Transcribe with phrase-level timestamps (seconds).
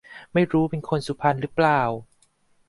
[0.33, 1.81] ไม่รู้เป็นคนสุพรรณรึเปล่า